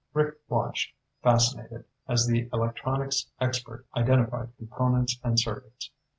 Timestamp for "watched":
0.49-0.95